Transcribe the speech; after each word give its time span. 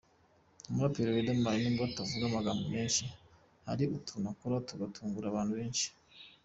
Umuraperi 0.69 1.15
Riderman 1.15 1.55
n’ubwo 1.61 1.83
atavuga 1.89 2.23
amagambo 2.27 2.63
menshi, 2.75 3.03
hari 3.67 3.83
utuntu 3.97 4.25
akora 4.33 4.65
tugatungura 4.69 5.25
abantu 5.29 5.53
benshi. 5.59 5.87